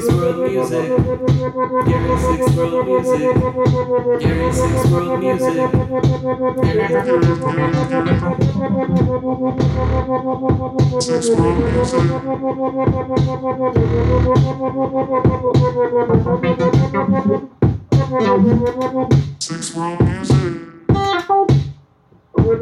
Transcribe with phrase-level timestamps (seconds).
[0.00, 0.88] Sixth World Music.
[1.86, 3.20] Gary Sixth World Music.
[4.20, 4.90] Gary Sixth
[19.76, 20.69] World Music.
[22.50, 22.56] All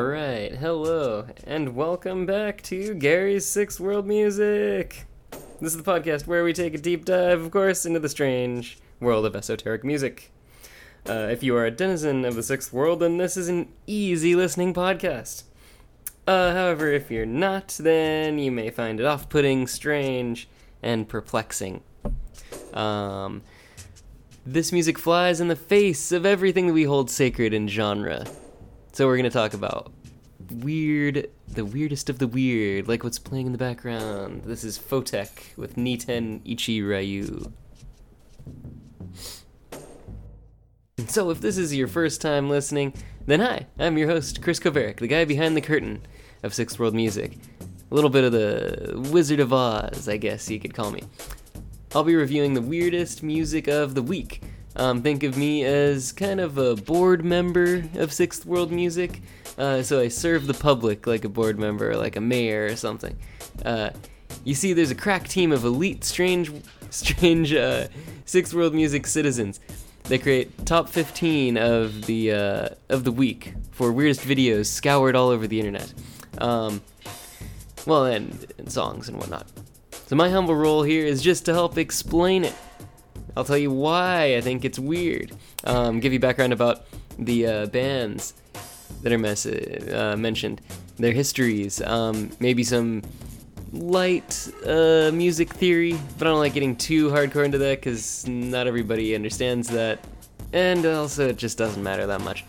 [0.00, 5.06] right, hello, and welcome back to Gary's Sixth World Music.
[5.60, 8.78] This is the podcast where we take a deep dive, of course, into the strange
[9.02, 10.30] world of esoteric music.
[11.08, 14.34] Uh, if you are a denizen of the sixth world, then this is an easy
[14.34, 15.42] listening podcast.
[16.26, 20.48] Uh, however, if you're not, then you may find it off putting, strange,
[20.80, 21.82] and perplexing.
[22.72, 23.42] Um,
[24.46, 28.24] this music flies in the face of everything that we hold sacred in genre.
[28.92, 29.92] So we're gonna talk about
[30.50, 34.42] weird, the weirdest of the weird, like what's playing in the background.
[34.44, 37.52] This is Photek with Niten Ichi Ryu.
[41.08, 42.94] So if this is your first time listening,
[43.26, 46.06] then hi, I'm your host, Chris Kovarik, the guy behind the curtain
[46.42, 47.38] of Sixth World Music.
[47.90, 51.02] A little bit of the Wizard of Oz, I guess you could call me.
[51.94, 54.42] I'll be reviewing the weirdest music of the week.
[54.76, 59.20] Um, think of me as kind of a board member of Sixth World Music.
[59.58, 63.18] Uh, so I serve the public like a board member, like a mayor or something.
[63.64, 63.90] Uh,
[64.44, 66.50] you see, there's a crack team of elite, strange,
[66.90, 67.88] strange uh,
[68.24, 69.60] Sixth World Music citizens.
[70.04, 75.28] They create top 15 of the uh, of the week for weirdest videos scoured all
[75.28, 75.92] over the internet.
[76.38, 76.82] Um,
[77.86, 79.46] well, and, and songs and whatnot.
[80.06, 82.54] So my humble role here is just to help explain it.
[83.36, 85.32] I'll tell you why I think it's weird.
[85.64, 86.84] Um, give you background about
[87.18, 88.34] the uh, bands
[89.02, 90.60] that are mes- uh, mentioned,
[90.96, 93.02] their histories, um, maybe some
[93.72, 98.66] light uh, music theory, but I don't like getting too hardcore into that because not
[98.66, 100.04] everybody understands that,
[100.52, 102.44] and also it just doesn't matter that much.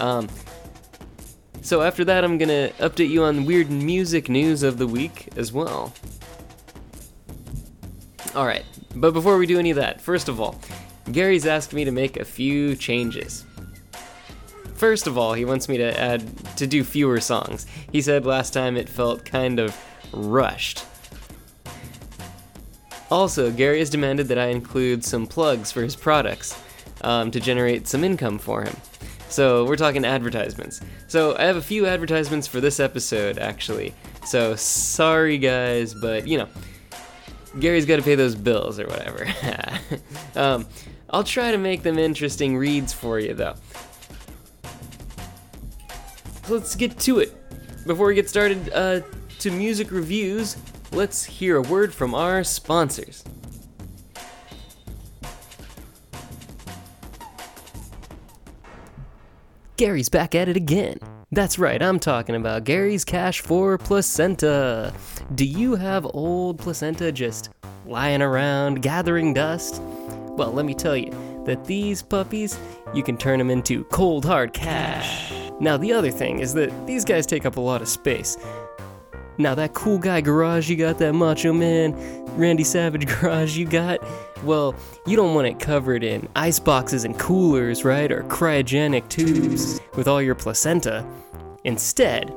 [0.00, 0.28] Um,
[1.62, 5.52] so after that, I'm gonna update you on weird music news of the week as
[5.52, 5.92] well.
[8.34, 8.64] All right,
[8.96, 10.60] but before we do any of that, first of all,
[11.12, 13.44] Gary's asked me to make a few changes.
[14.74, 16.24] First of all, he wants me to add
[16.56, 17.64] to do fewer songs.
[17.92, 19.76] He said last time it felt kind of
[20.14, 20.84] rushed.
[23.10, 26.60] Also, Gary has demanded that I include some plugs for his products
[27.02, 28.76] um, to generate some income for him.
[29.28, 30.80] So, we're talking advertisements.
[31.08, 33.94] So, I have a few advertisements for this episode, actually.
[34.24, 36.48] So, sorry guys, but you know,
[37.60, 39.26] Gary's got to pay those bills or whatever.
[40.34, 40.66] um,
[41.10, 43.54] I'll try to make them interesting reads for you, though.
[46.48, 47.36] Let's get to it.
[47.86, 49.00] Before we get started uh,
[49.44, 50.56] to music reviews,
[50.90, 53.22] let's hear a word from our sponsors.
[59.76, 60.96] Gary's back at it again.
[61.30, 64.94] That's right, I'm talking about Gary's Cash for Placenta.
[65.34, 67.50] Do you have old placenta just
[67.84, 69.82] lying around gathering dust?
[69.82, 71.10] Well, let me tell you
[71.44, 72.58] that these puppies,
[72.94, 75.34] you can turn them into cold hard cash.
[75.60, 78.38] Now, the other thing is that these guys take up a lot of space.
[79.36, 81.94] Now, that cool guy garage you got, that Macho Man,
[82.36, 84.00] Randy Savage garage you got,
[84.44, 84.74] well,
[85.06, 88.10] you don't want it covered in ice boxes and coolers, right?
[88.12, 91.04] Or cryogenic tubes with all your placenta.
[91.64, 92.30] Instead,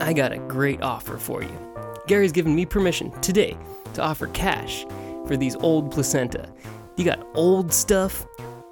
[0.00, 1.74] I got a great offer for you.
[2.06, 3.56] Gary's given me permission today
[3.94, 4.84] to offer cash
[5.26, 6.48] for these old placenta.
[6.96, 8.26] You got old stuff,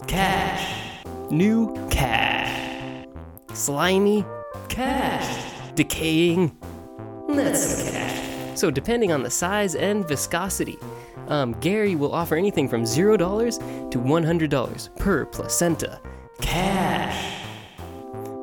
[0.07, 1.05] cash.
[1.31, 3.07] New, cash.
[3.55, 4.25] Slimy,
[4.69, 5.53] cash.
[5.75, 6.57] Decaying,
[7.37, 8.59] that's cash.
[8.59, 10.79] So, depending on the size and viscosity,
[11.29, 16.01] um, Gary will offer anything from $0 to $100 per placenta.
[16.41, 17.43] Cash.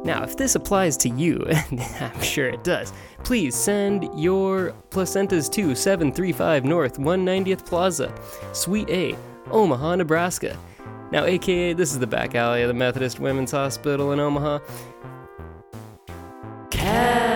[0.04, 2.94] Now, if this applies to you, and I'm sure it does,
[3.24, 8.14] please send your placentas to 735 North 190th Plaza,
[8.54, 9.16] Suite A,
[9.52, 10.58] Omaha, Nebraska.
[11.12, 14.60] Now, aka, this is the back alley of the Methodist Women's Hospital in Omaha.
[16.70, 17.29] Cash!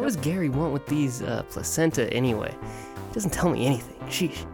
[0.00, 2.56] What does Gary want with these uh, placenta anyway?
[3.08, 3.96] He doesn't tell me anything.
[4.08, 4.46] Sheesh.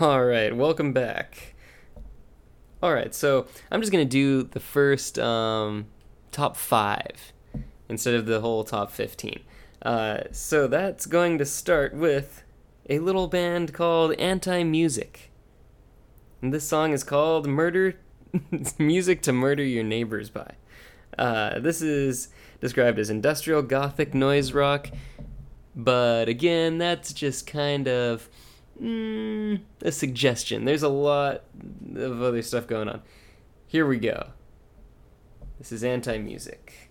[0.00, 1.54] All right, welcome back.
[2.82, 5.88] All right, so I'm just gonna do the first um,
[6.32, 7.34] top five
[7.86, 9.40] instead of the whole top 15.
[9.82, 12.44] Uh, so that's going to start with
[12.88, 15.30] a little band called Anti Music.
[16.40, 17.96] And this song is called Murder
[18.78, 20.54] Music to Murder Your Neighbors by.
[21.18, 22.28] Uh, this is
[22.60, 24.90] described as industrial gothic noise rock,
[25.74, 28.28] but again, that's just kind of
[28.80, 30.64] mm, a suggestion.
[30.64, 31.42] There's a lot
[31.94, 33.02] of other stuff going on.
[33.66, 34.28] Here we go.
[35.58, 36.85] This is anti music.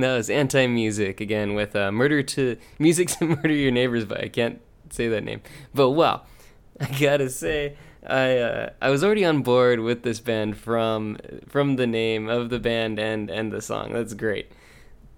[0.00, 4.22] that was anti music again with uh, murder to music to murder your neighbors but
[4.22, 4.60] I can't
[4.90, 5.42] say that name,
[5.74, 6.22] but wow,
[6.80, 7.76] I gotta say,
[8.06, 12.50] I uh, I was already on board with this band from from the name of
[12.50, 13.92] the band and and the song.
[13.92, 14.50] That's great.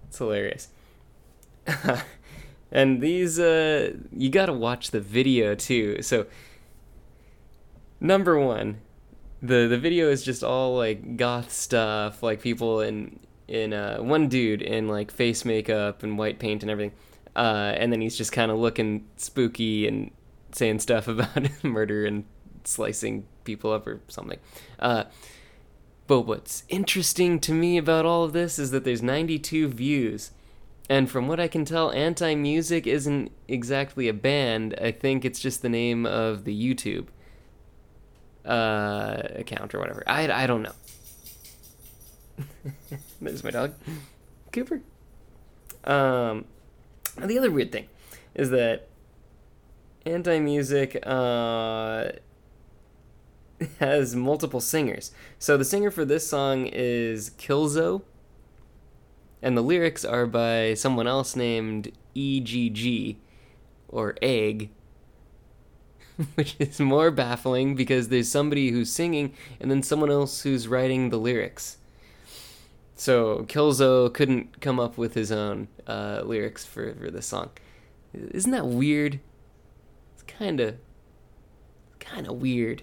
[0.09, 0.69] It's hilarious.
[2.73, 6.03] and these uh, you gotta watch the video too.
[6.03, 6.27] So
[8.01, 8.81] number one,
[9.43, 14.29] the the video is just all like goth stuff, like people in in uh, one
[14.29, 16.97] dude in like face makeup and white paint and everything,
[17.35, 20.11] uh, and then he's just kind of looking spooky and
[20.53, 22.25] saying stuff about murder and
[22.65, 24.39] slicing people up or something.
[24.79, 25.05] Uh,
[26.07, 30.31] but what's interesting to me about all of this is that there's 92 views.
[30.89, 34.75] And from what I can tell, Anti Music isn't exactly a band.
[34.81, 37.09] I think it's just the name of the YouTube
[38.47, 40.03] uh, account or whatever.
[40.07, 40.73] I, I don't know.
[43.21, 43.75] There's my dog,
[44.53, 44.81] Cooper.
[45.85, 46.45] Um,
[47.17, 47.89] the other weird thing
[48.35, 48.89] is that
[50.07, 52.11] anti music uh,
[53.81, 55.13] has multiple singers.
[55.39, 58.03] So the singer for this song is Kilzo,
[59.43, 63.17] and the lyrics are by someone else named EGG
[63.89, 64.71] or Egg,
[66.35, 71.11] which is more baffling because there's somebody who's singing and then someone else who's writing
[71.11, 71.79] the lyrics.
[72.99, 77.51] So Kilzo couldn't come up with his own uh, lyrics for, for this song.
[78.13, 79.21] Isn't that weird?
[80.15, 80.75] It's kind of
[82.01, 82.83] kind of weird.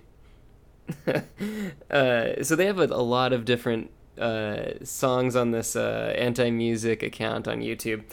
[1.07, 7.03] uh, so they have a, a lot of different uh, songs on this uh, anti-music
[7.03, 8.03] account on YouTube,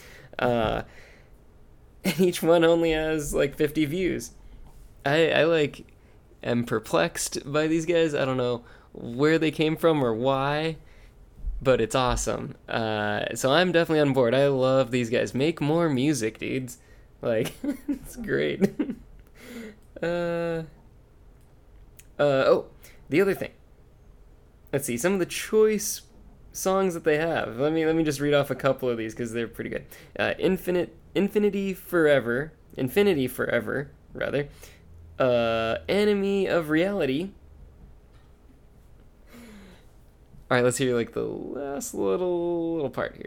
[0.41, 0.83] uh,
[2.05, 4.33] and each one only has like 50 views.
[5.07, 5.87] I, I like
[6.43, 8.13] am perplexed by these guys.
[8.13, 10.79] I don't know where they came from or why,
[11.63, 12.57] but it's awesome.
[12.69, 14.35] Uh, so I'm definitely on board.
[14.35, 15.35] I love these guys.
[15.35, 16.79] Make more music, dudes.
[17.21, 17.55] Like
[17.89, 18.63] it's great.
[20.03, 20.65] uh,
[22.19, 22.67] uh, oh,
[23.09, 23.53] the other thing
[24.73, 26.03] let's see some of the choice
[26.53, 27.59] songs that they have.
[27.59, 29.87] Let me let me just read off a couple of these because they're pretty good.
[30.19, 34.49] Uh, Infinite, Infinity Forever, Infinity Forever, rather.
[35.19, 37.31] Uh, Enemy of Reality.
[40.53, 43.25] All right, let's hear like the last little little part here.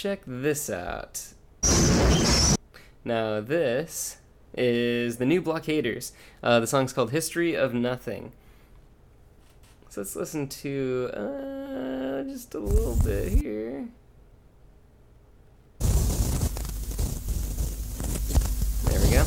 [0.00, 1.34] Check this out.
[3.04, 4.18] Now, this
[4.56, 6.12] is the new Blockaders.
[6.40, 8.30] Uh, the song's called History of Nothing.
[9.88, 13.88] So let's listen to uh, just a little bit here.
[18.84, 19.24] There we go.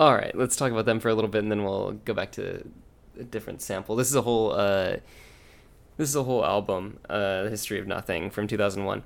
[0.00, 2.30] All right, let's talk about them for a little bit, and then we'll go back
[2.32, 2.64] to
[3.18, 3.96] a different sample.
[3.96, 4.98] This is a whole, uh,
[5.96, 9.02] this is a whole album, uh, "The History of Nothing" from 2001.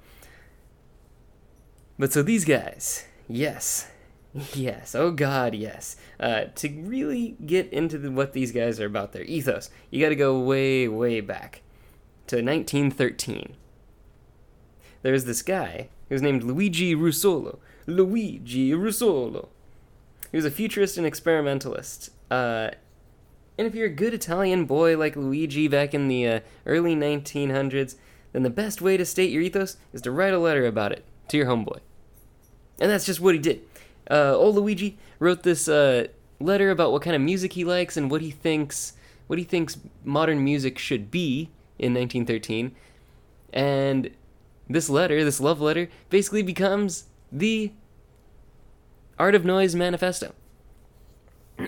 [1.98, 3.90] But so these guys, yes,
[4.54, 5.96] yes, oh God, yes.
[6.20, 10.10] Uh, to really get into the, what these guys are about, their ethos, you got
[10.10, 11.62] to go way, way back
[12.26, 13.56] to 1913.
[15.02, 17.58] There's this guy who's named Luigi Russolo.
[17.86, 19.48] Luigi Russolo.
[20.32, 22.10] He was a futurist and experimentalist.
[22.30, 22.70] Uh,
[23.58, 27.96] and if you're a good Italian boy like Luigi back in the uh, early 1900s,
[28.32, 31.04] then the best way to state your ethos is to write a letter about it
[31.28, 31.80] to your homeboy.
[32.80, 33.62] And that's just what he did.
[34.10, 36.08] Uh, old Luigi wrote this uh,
[36.40, 38.94] letter about what kind of music he likes and what he thinks
[39.26, 41.48] what he thinks modern music should be
[41.78, 42.74] in 1913.
[43.52, 44.10] And
[44.68, 47.72] this letter, this love letter, basically becomes the
[49.22, 50.34] Art of Noise Manifesto.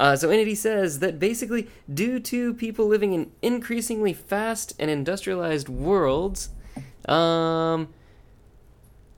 [0.00, 5.68] uh, so he says that basically, due to people living in increasingly fast and industrialized
[5.68, 6.48] worlds,
[7.04, 7.88] um,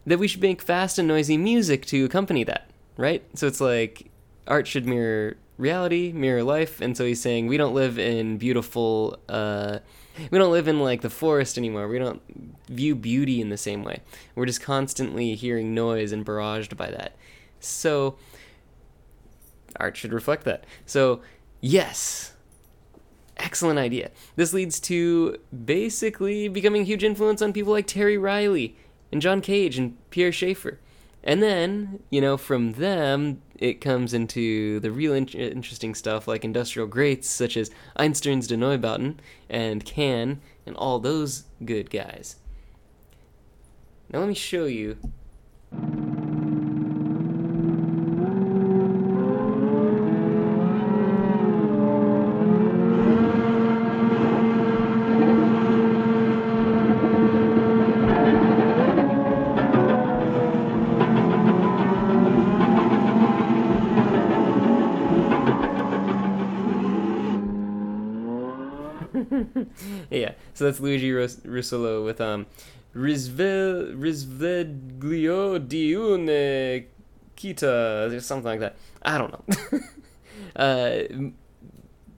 [0.04, 3.24] that we should make fast and noisy music to accompany that, right?
[3.34, 4.10] So it's like
[4.46, 9.18] art should mirror reality, mirror life, and so he's saying we don't live in beautiful.
[9.26, 9.78] Uh,
[10.30, 11.88] we don't live in like the forest anymore.
[11.88, 12.22] We don't
[12.68, 14.00] view beauty in the same way.
[14.34, 17.16] We're just constantly hearing noise and barraged by that.
[17.60, 18.16] So
[19.76, 20.64] art should reflect that.
[20.86, 21.20] So,
[21.60, 22.32] yes.
[23.36, 24.10] Excellent idea.
[24.36, 28.76] This leads to basically becoming a huge influence on people like Terry Riley
[29.10, 30.78] and John Cage and Pierre Schaeffer.
[31.24, 36.44] And then, you know, from them, it comes into the real in- interesting stuff like
[36.44, 42.36] industrial greats such as Einstürzende Neubauten and Can and all those good guys.
[44.10, 44.98] Now, let me show you.
[70.54, 72.46] So that's Luigi Russolo with um,
[72.94, 76.26] Risve- Risveglio di un
[77.36, 78.76] Kita or something like that.
[79.02, 79.80] I don't know.
[80.56, 81.30] uh,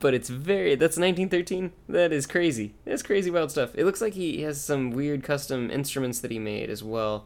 [0.00, 1.72] but it's very that's 1913.
[1.88, 2.74] That is crazy.
[2.84, 3.70] That's crazy wild stuff.
[3.74, 7.24] It looks like he has some weird custom instruments that he made as well.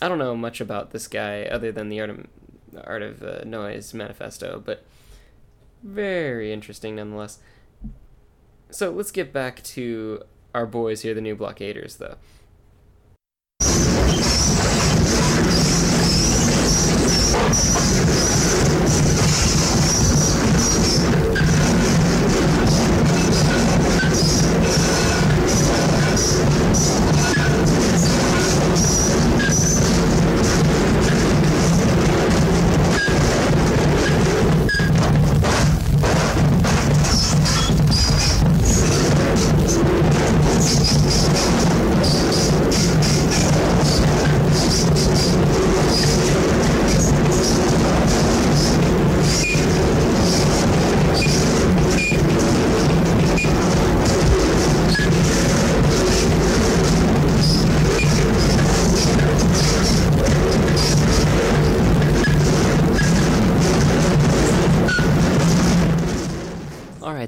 [0.00, 2.26] I don't know much about this guy other than the art of,
[2.72, 4.84] the art of uh, noise manifesto, but
[5.82, 7.38] very interesting nonetheless.
[8.70, 10.22] So let's get back to
[10.56, 12.16] our boys here, the new blockaders, though.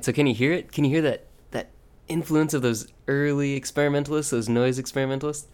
[0.09, 0.73] So can you hear it?
[0.73, 1.69] Can you hear that that
[2.09, 5.49] influence of those early experimentalists, those noise experimentalists?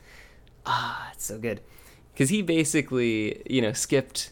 [0.64, 1.60] Ah, it's so good.
[2.16, 4.30] Cuz he basically, you know, skipped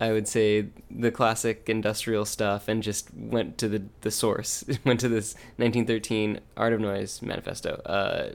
[0.00, 4.64] I would say the classic industrial stuff and just went to the the source.
[4.84, 7.80] went to this 1913 Art of Noise manifesto.
[7.86, 8.34] Uh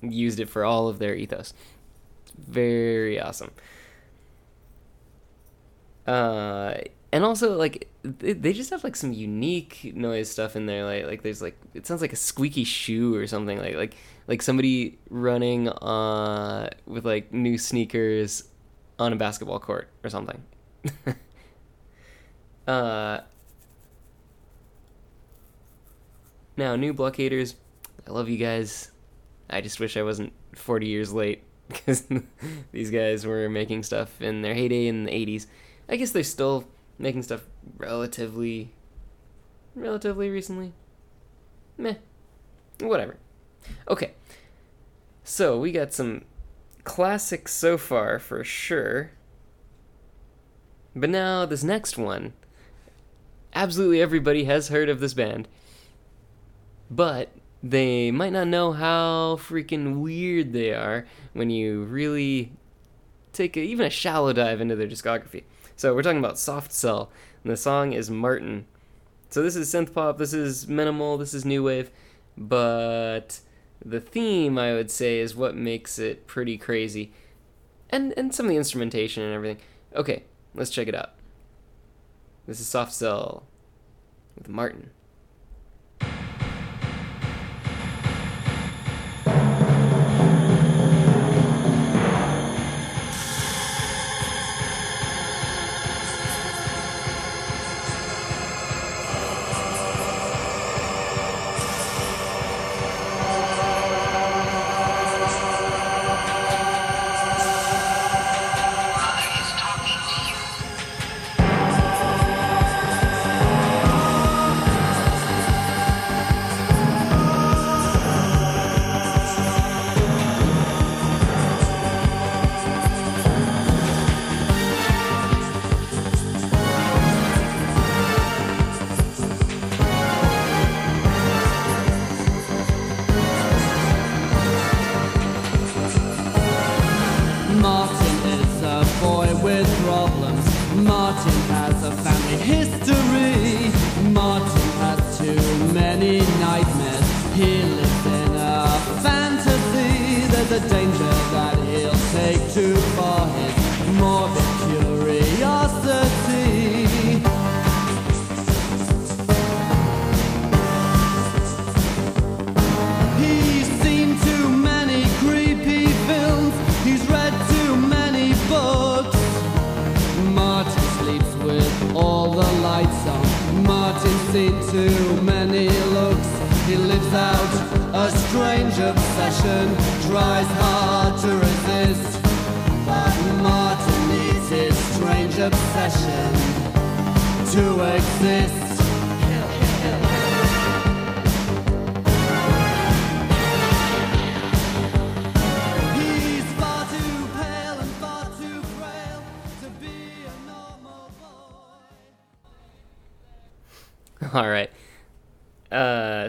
[0.00, 1.52] used it for all of their ethos.
[2.38, 3.50] Very awesome.
[6.06, 6.74] Uh,
[7.14, 10.84] and also like they, just have like some unique noise stuff in there.
[10.84, 13.56] Like like there's like it sounds like a squeaky shoe or something.
[13.56, 13.94] Like like
[14.26, 18.48] like somebody running uh with like new sneakers
[18.98, 20.42] on a basketball court or something.
[22.66, 23.20] uh.
[26.56, 27.54] Now, new blockaders,
[28.08, 28.90] I love you guys.
[29.48, 32.08] I just wish I wasn't 40 years late because
[32.72, 35.46] these guys were making stuff in their heyday in the 80s.
[35.88, 36.66] I guess they're still
[36.98, 37.44] making stuff
[37.76, 38.72] relatively
[39.74, 40.72] relatively recently.
[41.76, 41.96] Meh.
[42.80, 43.16] Whatever.
[43.88, 44.12] Okay.
[45.24, 46.22] So, we got some
[46.84, 49.12] classics so far for sure.
[50.94, 52.34] But now this next one
[53.54, 55.48] absolutely everybody has heard of this band.
[56.90, 57.30] But
[57.62, 62.52] they might not know how freaking weird they are when you really
[63.32, 65.44] take a, even a shallow dive into their discography.
[65.76, 67.10] So we're talking about Soft Cell,
[67.42, 68.66] and the song is Martin.
[69.30, 71.90] So this is synth pop, this is minimal, this is new wave,
[72.38, 73.40] but
[73.84, 77.12] the theme I would say is what makes it pretty crazy.
[77.90, 79.58] And and some of the instrumentation and everything.
[79.96, 80.22] Okay,
[80.54, 81.14] let's check it out.
[82.46, 83.42] This is Soft Cell
[84.36, 84.90] with Martin.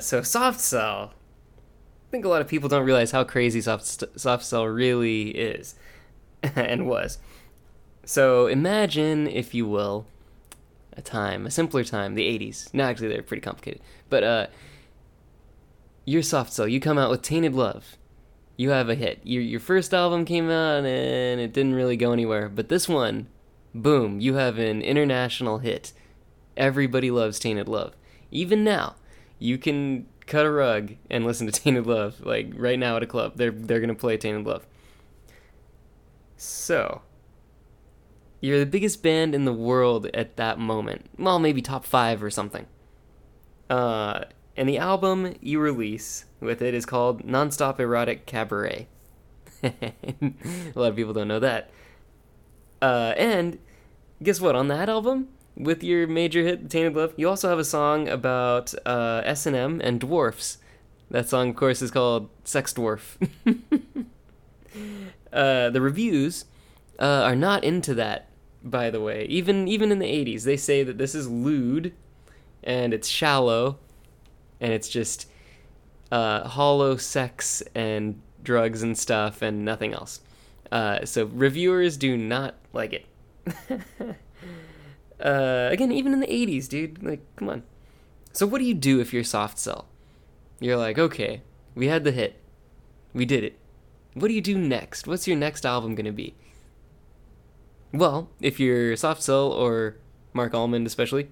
[0.06, 1.14] So soft cell.
[2.08, 5.76] I think a lot of people don't realize how crazy soft soft cell really is
[6.56, 7.18] and was.
[8.06, 10.06] So imagine, if you will,
[10.96, 12.74] a time, a simpler time, the 80s.
[12.74, 13.82] No, actually, they're pretty complicated.
[14.10, 14.48] But uh,
[16.06, 16.68] you're soft cell.
[16.68, 17.98] You come out with Tainted Love.
[18.58, 19.20] You have a hit.
[19.24, 22.48] Your your first album came out and it didn't really go anywhere.
[22.48, 23.28] But this one,
[23.74, 25.92] boom, you have an international hit.
[26.56, 27.96] Everybody loves Tainted Love.
[28.32, 28.96] Even now,
[29.40, 32.22] you can cut a rug and listen to Tainted Love.
[32.22, 34.66] Like right now at a club, they're they're gonna play Tainted Love.
[36.38, 37.02] So,
[38.42, 41.10] you're the biggest band in the world at that moment.
[41.18, 42.68] Well, maybe top five or something.
[43.70, 44.26] Uh,
[44.58, 48.88] and the album you release with it is called Nonstop Erotic Cabaret.
[49.64, 49.72] a
[50.76, 51.72] lot of people don't know that.
[52.82, 53.58] Uh, and
[54.22, 54.56] guess what?
[54.56, 58.08] On that album, with your major hit The Tainted Love, you also have a song
[58.08, 60.58] about uh, S&M and dwarfs.
[61.10, 63.18] That song, of course, is called Sex Dwarf.
[65.34, 66.46] uh, the reviews
[67.00, 68.30] uh, are not into that,
[68.64, 69.26] by the way.
[69.26, 71.94] Even even in the 80s, they say that this is lewd
[72.64, 73.78] and it's shallow
[74.60, 75.30] and it's just
[76.12, 80.22] uh, hollow sex and drugs and stuff and nothing else.
[80.72, 83.06] Uh, so reviewers do not like it.
[85.24, 87.04] uh, again, even in the 80s, dude.
[87.04, 87.64] Like, come on.
[88.34, 89.88] So what do you do if you're Soft Cell?
[90.60, 91.42] You're like, okay,
[91.74, 92.42] we had the hit.
[93.14, 93.58] We did it.
[94.14, 95.08] What do you do next?
[95.08, 96.36] What's your next album going to be?
[97.94, 99.96] Well, if you're Soft Cell or
[100.34, 101.30] Marc Almond especially,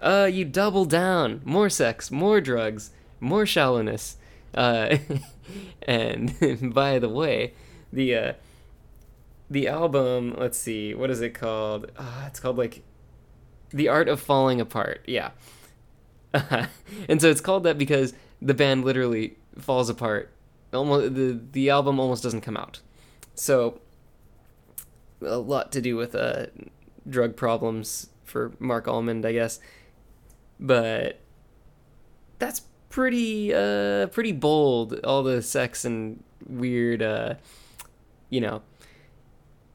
[0.00, 1.42] uh, you double down.
[1.44, 4.16] More sex, more drugs, more shallowness.
[4.54, 4.98] Uh,
[5.82, 7.54] and by the way,
[7.92, 8.32] the uh,
[9.50, 11.90] the album, let's see, what is it called?
[11.96, 12.82] Uh, it's called like
[13.70, 15.04] The Art of Falling Apart.
[15.06, 15.30] Yeah.
[17.08, 20.30] and so it's called that because the band literally falls apart.
[20.72, 22.80] Almost the the album almost doesn't come out.
[23.34, 23.80] So
[25.22, 26.46] a lot to do with uh
[27.08, 29.60] drug problems for Marc Almond, I guess.
[30.60, 31.20] But
[32.38, 37.34] that's pretty uh pretty bold all the sex and weird uh
[38.30, 38.62] you know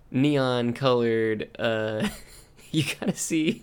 [0.09, 2.07] neon colored uh
[2.77, 3.61] you gotta see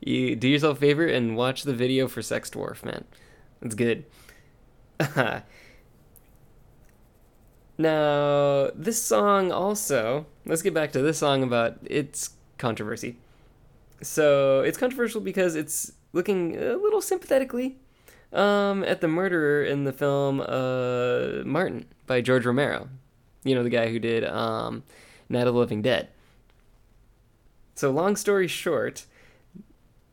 [0.00, 3.04] you do yourself a favor and watch the video for sex dwarf man
[3.60, 4.04] it's good
[7.78, 13.16] now this song also let's get back to this song about its controversy
[14.02, 17.76] so it's controversial because it's looking a little sympathetically
[18.32, 22.88] um, at the murderer in the film uh, Martin by George Romero.
[23.44, 24.82] You know, the guy who did um,
[25.28, 26.08] Night of the Living Dead.
[27.80, 29.06] So, long story short,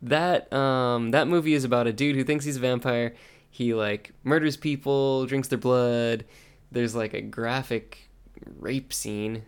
[0.02, 3.14] that um, that movie is about a dude who thinks he's a vampire.
[3.50, 6.24] He like murders people, drinks their blood.
[6.72, 8.10] There's like a graphic
[8.58, 9.44] rape scene.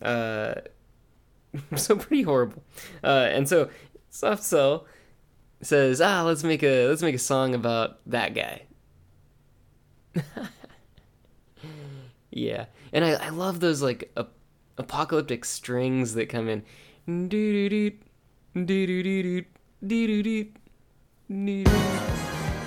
[0.00, 0.54] Uh,
[1.76, 2.62] so pretty horrible.
[3.04, 3.68] Uh, and so
[4.08, 4.86] Soft Cell
[5.60, 8.62] says, "Ah, let's make a let's make a song about that guy."
[12.30, 14.30] yeah, and I, I love those like ap-
[14.78, 16.64] apocalyptic strings that come in.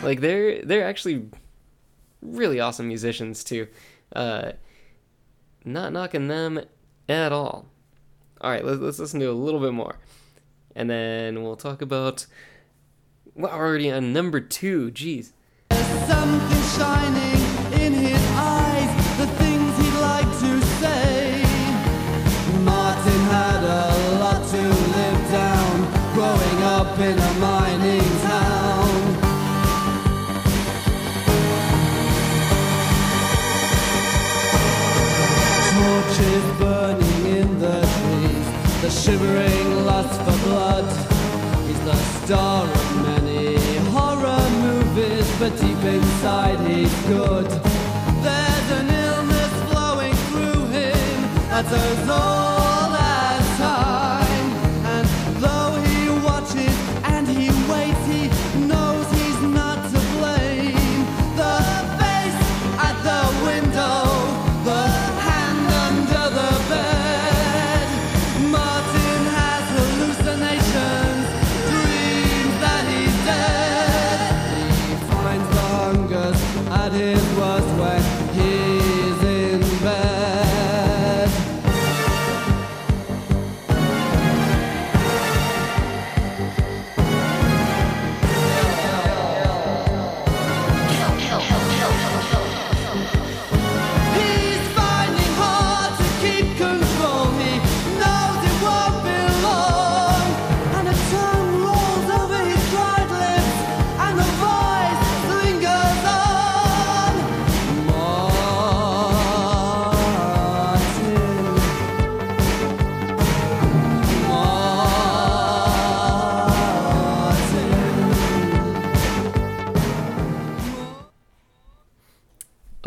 [0.04, 1.30] Like they're they're actually
[2.22, 3.68] really awesome musicians too.
[4.16, 4.54] Uh,
[5.66, 6.62] not knocking them
[7.08, 7.66] at all.
[8.42, 9.98] All right, let's, let's listen to a little bit more,
[10.76, 12.26] and then we'll talk about
[13.36, 14.92] we're already on number two.
[14.92, 15.32] Jeez.
[15.72, 19.09] Something shining in his eyes,
[39.10, 40.86] shivering lust for blood.
[41.66, 43.56] He's the star of many
[43.94, 47.50] horror movies, but deep inside he's good.
[48.26, 52.59] There's an illness flowing through him that's as old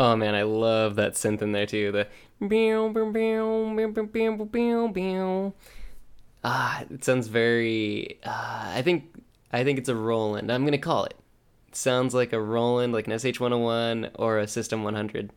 [0.03, 1.93] Oh man, I love that synth in there too.
[1.93, 2.09] The
[6.43, 8.19] ah, it sounds very.
[8.21, 9.15] Uh, I think
[9.53, 10.51] I think it's a Roland.
[10.51, 11.13] I'm gonna call it.
[11.69, 15.31] it sounds like a Roland, like an SH101 or a System 100.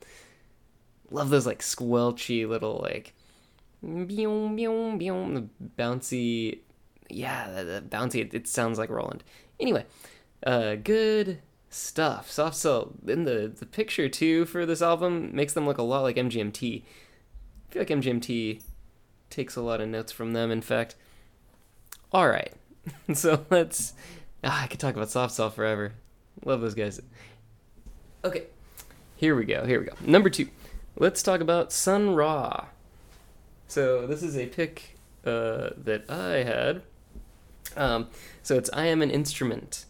[1.13, 3.15] Love those like squelchy little like
[5.35, 5.49] the
[5.79, 6.59] bouncy.
[7.09, 8.21] Yeah, the, the bouncy.
[8.21, 9.23] It, it sounds like Roland.
[9.61, 9.87] Anyway,
[10.45, 11.39] uh, good
[11.77, 12.31] stuff.
[12.31, 16.03] Soft Cell in the the picture too for this album makes them look a lot
[16.03, 16.83] like MGMT.
[16.83, 18.63] I feel like MGMT
[19.31, 20.51] takes a lot of notes from them.
[20.51, 20.95] In fact,
[22.13, 22.53] all right.
[23.13, 23.95] so let's.
[24.45, 25.95] Ah, I could talk about Soft Cell forever.
[26.45, 27.01] Love those guys.
[28.25, 28.45] Okay,
[29.17, 29.65] here we go.
[29.65, 29.95] Here we go.
[30.05, 30.49] Number two.
[30.99, 32.67] Let's talk about Sun Ra.
[33.69, 36.83] So this is a pick uh, that I had.
[37.77, 38.09] Um,
[38.43, 39.86] so it's I am an instrument.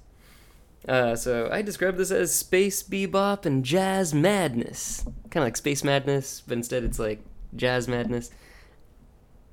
[0.89, 5.83] Uh, so I describe this as space bebop and jazz madness, kind of like space
[5.83, 7.21] madness, but instead it's like
[7.57, 8.31] jazz madness.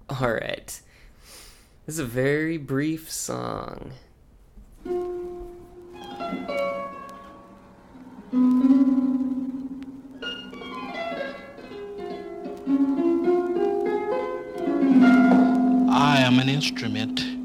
[0.10, 0.80] All right,
[1.86, 3.94] this is a very brief song.
[15.90, 17.43] I am an instrument.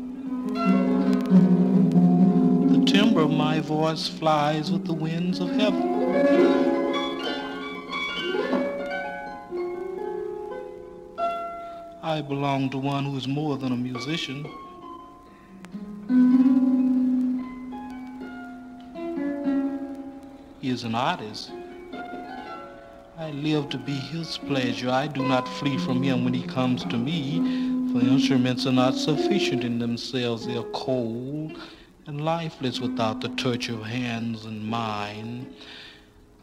[3.19, 5.83] Of my voice flies with the winds of heaven.
[12.01, 14.45] I belong to one who is more than a musician.
[20.61, 21.51] He is an artist.
[23.19, 24.91] I live to be his pleasure.
[24.91, 27.39] I do not flee from him when he comes to me,
[27.93, 30.47] for instruments are not sufficient in themselves.
[30.47, 31.59] They are cold
[32.09, 35.55] and lifeless without the touch of hands and mind.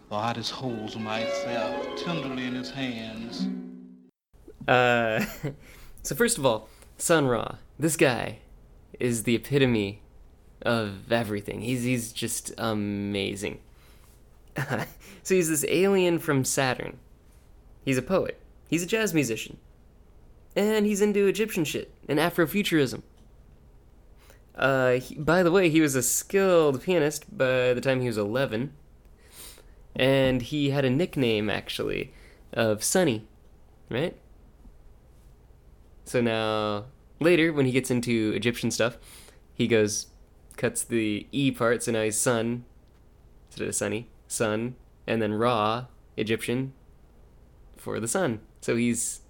[0.10, 3.47] The artist holds myself tenderly in his hands.
[4.67, 5.25] Uh,
[6.04, 7.56] so first of all, Sun Ra.
[7.80, 8.38] This guy
[8.99, 10.01] is the epitome
[10.62, 11.62] of everything.
[11.62, 13.60] He's he's just amazing.
[15.23, 16.99] so he's this alien from Saturn.
[17.84, 18.39] He's a poet.
[18.69, 19.58] He's a jazz musician.
[20.56, 23.01] And he's into Egyptian shit and Afrofuturism.
[24.55, 28.17] Uh, he, by the way, he was a skilled pianist by the time he was
[28.17, 28.73] 11.
[29.95, 32.13] And he had a nickname, actually,
[32.53, 33.27] of Sonny,
[33.89, 34.17] right?
[36.05, 36.85] So now,
[37.19, 38.97] later, when he gets into Egyptian stuff,
[39.53, 40.07] he goes,
[40.57, 42.65] cuts the E part, so now he's Sun
[43.47, 44.75] instead of Sunny, Sun,
[45.07, 45.85] and then Ra,
[46.17, 46.73] Egyptian,
[47.77, 48.41] for the sun.
[48.61, 49.21] So he's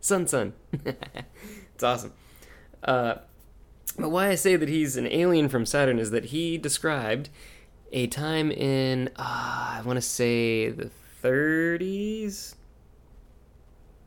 [0.00, 0.52] Sun Sun.
[0.84, 2.12] it's awesome.
[2.82, 3.16] Uh,
[3.98, 7.28] but why I say that he's an alien from Saturn is that he described
[7.92, 10.90] a time in, uh, I want to say the
[11.22, 12.54] 30s?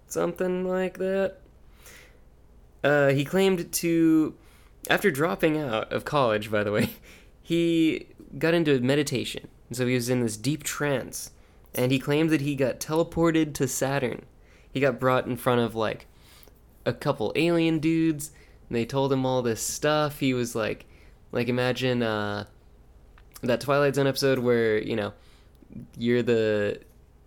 [0.08, 1.38] Something like that.
[2.84, 4.36] Uh, he claimed to,
[4.90, 6.92] after dropping out of college, by the way,
[7.42, 9.48] he got into meditation.
[9.72, 11.32] So he was in this deep trance.
[11.74, 14.26] And he claimed that he got teleported to Saturn.
[14.72, 16.08] He got brought in front of like
[16.86, 18.32] a couple alien dudes.
[18.70, 20.20] They told him all this stuff.
[20.20, 20.86] He was like,
[21.32, 22.46] like imagine uh,
[23.42, 25.14] that Twilight Zone episode where you know
[25.98, 26.80] you're the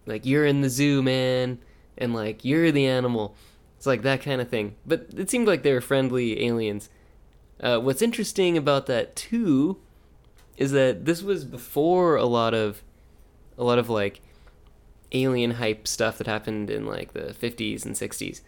[0.06, 1.58] like you're in the zoo, man,
[1.96, 3.36] and like you're the animal.
[3.76, 4.74] It's like that kind of thing.
[4.84, 6.90] But it seemed like they were friendly aliens.
[7.60, 9.78] Uh, what's interesting about that too
[10.56, 12.82] is that this was before a lot of
[13.56, 14.20] a lot of like
[15.12, 18.40] alien hype stuff that happened in like the 50s and 60s.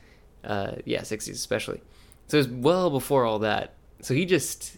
[0.45, 1.81] Uh, yeah, 60s especially.
[2.31, 3.75] So it was well before all that.
[4.03, 4.77] So he just,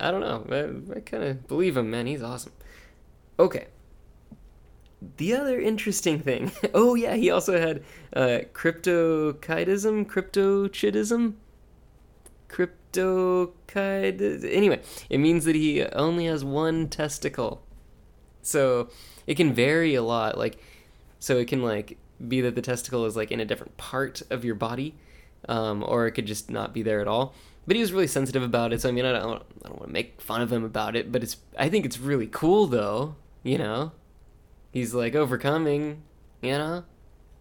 [0.00, 0.46] I don't know.
[0.50, 2.06] I, I kind of believe him, man.
[2.06, 2.54] He's awesome.
[3.38, 3.66] Okay.
[5.18, 6.50] The other interesting thing.
[6.74, 7.84] oh yeah, he also had
[8.16, 11.34] uh, cryptochitism, cryptochitism,
[12.48, 14.50] cryptochid.
[14.50, 17.62] Anyway, it means that he only has one testicle.
[18.40, 18.88] So
[19.26, 20.38] it can vary a lot.
[20.38, 20.58] Like,
[21.18, 24.46] so it can like be that the testicle is like in a different part of
[24.46, 24.94] your body,
[25.48, 27.34] um, or it could just not be there at all.
[27.66, 28.80] But he was really sensitive about it.
[28.80, 31.12] So I mean, I don't, I don't want to make fun of him about it,
[31.12, 33.16] but it's, I think it's really cool though.
[33.42, 33.92] You know,
[34.72, 36.02] he's like overcoming.
[36.40, 36.84] You know,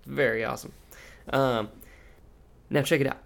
[0.05, 0.73] very awesome.
[1.33, 1.69] Um,
[2.69, 3.17] now check it out.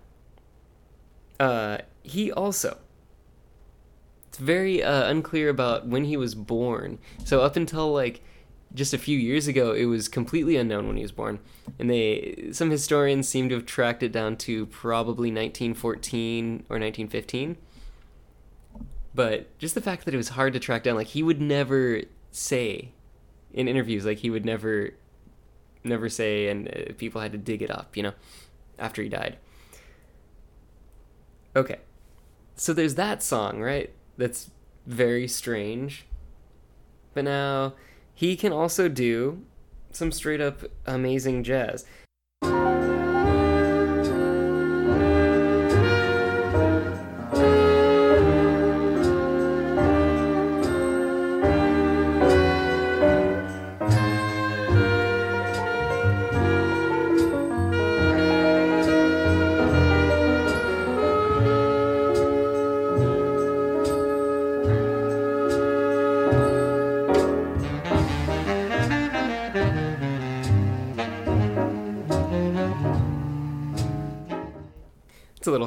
[1.37, 2.77] Uh, he also
[4.35, 6.99] it's very uh, unclear about when he was born.
[7.23, 8.21] So up until like
[8.73, 11.39] just a few years ago, it was completely unknown when he was born,
[11.79, 17.57] and they some historians seem to have tracked it down to probably 1914 or 1915.
[19.13, 22.01] But just the fact that it was hard to track down, like he would never
[22.31, 22.91] say
[23.55, 24.05] in interviews.
[24.05, 24.93] Like he would never,
[25.83, 28.13] never say, and uh, people had to dig it up, you know,
[28.77, 29.37] after he died.
[31.55, 31.77] Okay,
[32.55, 33.91] so there's that song, right?
[34.17, 34.51] That's
[34.85, 36.05] very strange.
[37.13, 37.75] But now
[38.15, 39.43] he can also do
[39.91, 41.85] some straight up amazing jazz.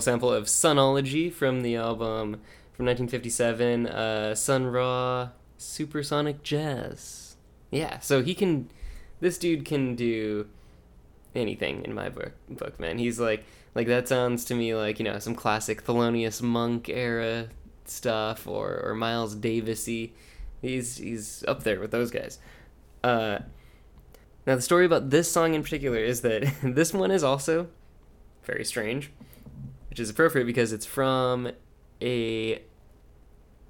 [0.09, 2.41] Sample of Sunology from the album
[2.73, 7.37] from 1957, uh, Sun Ra Supersonic Jazz.
[7.71, 8.71] Yeah, so he can,
[9.21, 10.49] this dude can do
[11.35, 12.97] anything in my book, book man.
[12.97, 13.45] He's like,
[13.75, 17.49] like that sounds to me like, you know, some classic Thelonious Monk era
[17.85, 20.15] stuff or, or Miles Davisy.
[20.63, 22.39] He's, he's up there with those guys.
[23.05, 23.41] Uh,
[24.47, 27.69] now, the story about this song in particular is that this one is also
[28.45, 29.11] very strange,
[29.99, 31.51] which is appropriate because it's from
[32.01, 32.63] a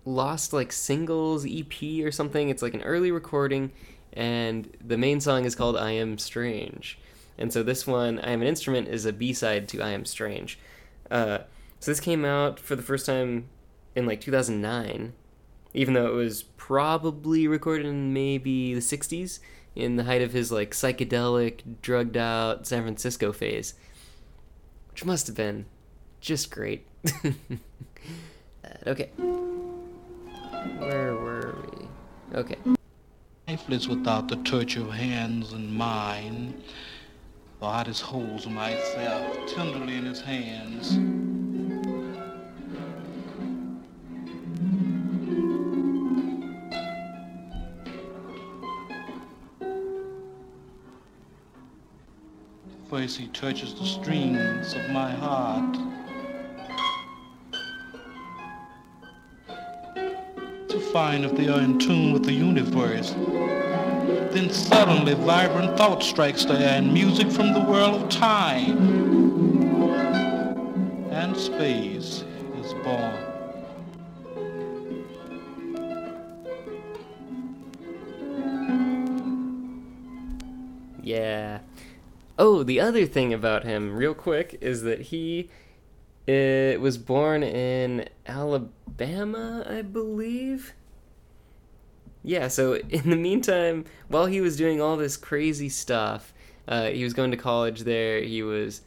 [0.05, 2.51] lost like singles EP or something.
[2.51, 3.73] It's like an early recording,
[4.13, 6.99] and the main song is called I Am Strange.
[7.39, 10.05] And so this one, I Am an Instrument, is a B side to I Am
[10.05, 10.59] Strange.
[11.11, 11.39] Uh,
[11.81, 13.49] so this came out for the first time
[13.95, 15.15] in like 2009,
[15.73, 19.39] even though it was probably recorded in maybe the 60s
[19.75, 23.73] in the height of his like psychedelic, drugged out San Francisco phase,
[24.91, 25.65] which must have been
[26.21, 26.87] just great.
[28.87, 29.11] okay.
[30.79, 32.37] Where were we?
[32.37, 32.57] Okay.
[33.47, 36.63] lifeless without the touch of hands and mine.
[37.61, 40.97] I just holds myself tenderly in his hands.
[52.89, 55.88] First he touches the strings of my heart.
[60.93, 63.13] Find if they are in tune with the universe.
[64.33, 69.29] Then suddenly vibrant thought strikes the air and music from the world of time
[71.11, 72.25] and space
[72.61, 73.29] is born.
[81.03, 81.61] Yeah.
[82.39, 85.51] Oh, the other thing about him, real quick, is that he
[86.29, 90.75] uh, was born in Alabama, I believe.
[92.23, 96.33] Yeah, so in the meantime, while he was doing all this crazy stuff,
[96.67, 98.83] uh, he was going to college there, he was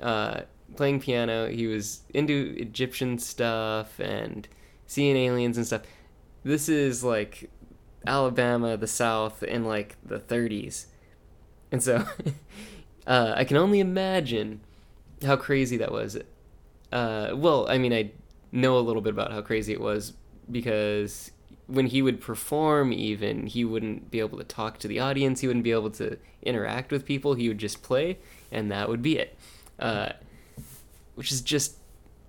[0.00, 0.42] uh,
[0.76, 4.46] playing piano, he was into Egyptian stuff and
[4.86, 5.82] seeing aliens and stuff.
[6.44, 7.50] This is like
[8.06, 10.86] Alabama, the South, in like the 30s.
[11.72, 12.04] And so
[13.06, 14.60] uh, I can only imagine
[15.24, 16.16] how crazy that was.
[16.92, 18.12] Uh, well, I mean, I
[18.52, 20.12] know a little bit about how crazy it was
[20.50, 21.32] because
[21.66, 25.46] when he would perform, even, he wouldn't be able to talk to the audience, he
[25.46, 28.18] wouldn't be able to interact with people, he would just play,
[28.52, 29.36] and that would be it.
[29.78, 30.10] Uh,
[31.16, 31.76] which is just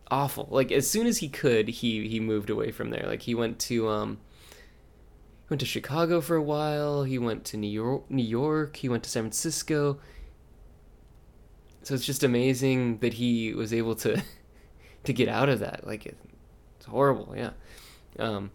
[0.09, 0.47] awful.
[0.49, 3.05] Like, as soon as he could, he, he moved away from there.
[3.05, 4.17] Like, he went to, um,
[5.49, 7.03] went to Chicago for a while.
[7.03, 8.09] He went to New York.
[8.09, 8.77] New York.
[8.77, 9.99] He went to San Francisco.
[11.83, 14.21] So it's just amazing that he was able to
[15.05, 15.87] to get out of that.
[15.87, 17.51] Like it's horrible, yeah.
[18.19, 18.51] Um,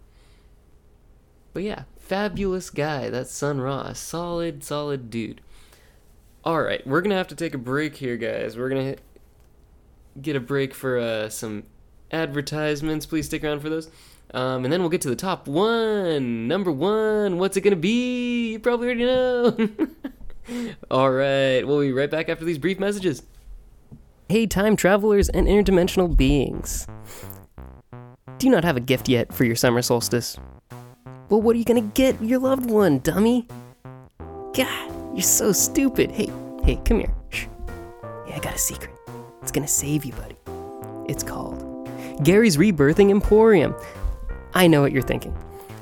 [1.53, 3.09] but yeah, fabulous guy.
[3.09, 5.41] That's Sun Ra, solid, solid dude.
[6.43, 8.57] All right, we're gonna have to take a break here, guys.
[8.57, 8.95] We're gonna
[10.21, 11.63] get a break for uh, some
[12.11, 13.05] advertisements.
[13.05, 13.89] Please stick around for those.
[14.33, 16.47] Um, and then we'll get to the top one.
[16.47, 18.51] Number one, what's it gonna be?
[18.53, 19.69] You probably already know.
[20.91, 23.23] All right, we'll be right back after these brief messages.
[24.27, 26.87] Hey, time travelers and interdimensional beings.
[28.39, 30.37] Do you not have a gift yet for your summer solstice?
[31.29, 33.47] Well, what are you gonna get your loved one, dummy?
[34.53, 36.11] God, you're so stupid.
[36.11, 36.29] Hey,
[36.63, 37.13] hey, come here.
[37.29, 37.47] Shh.
[38.27, 38.91] Yeah, I got a secret.
[39.41, 40.35] It's gonna save you, buddy.
[41.07, 41.89] It's called
[42.23, 43.75] Gary's Rebirthing Emporium.
[44.53, 45.35] I know what you're thinking.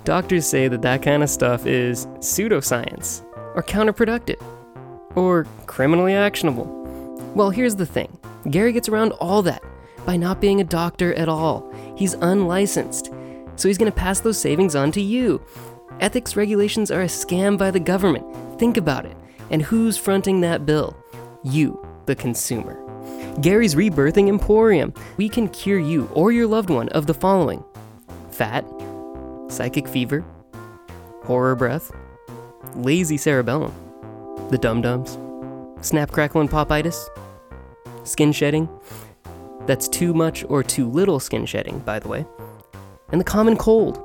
[0.03, 3.23] Doctors say that that kind of stuff is pseudoscience,
[3.55, 4.41] or counterproductive,
[5.15, 6.65] or criminally actionable.
[7.35, 8.17] Well, here's the thing
[8.49, 9.61] Gary gets around all that
[10.05, 11.71] by not being a doctor at all.
[11.95, 13.11] He's unlicensed.
[13.55, 15.41] So he's going to pass those savings on to you.
[15.99, 18.25] Ethics regulations are a scam by the government.
[18.59, 19.15] Think about it.
[19.49, 20.95] And who's fronting that bill?
[21.43, 22.77] You, the consumer.
[23.39, 24.93] Gary's Rebirthing Emporium.
[25.17, 27.63] We can cure you or your loved one of the following
[28.29, 28.65] fat,
[29.49, 30.25] psychic fever,
[31.23, 31.91] horror breath,
[32.75, 33.73] lazy cerebellum,
[34.49, 35.17] the dum dums,
[35.85, 37.07] snap, crackle, and popitis,
[38.03, 38.67] skin shedding.
[39.67, 42.25] That's too much or too little skin shedding, by the way,
[43.11, 44.03] and the common cold.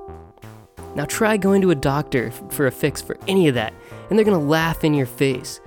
[0.94, 3.74] Now try going to a doctor for a fix for any of that,
[4.08, 5.60] and they're gonna laugh in your face.